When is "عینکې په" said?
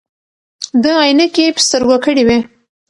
1.03-1.61